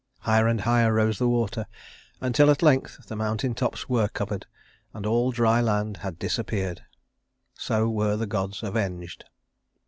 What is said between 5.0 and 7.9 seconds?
all dry land had disappeared. So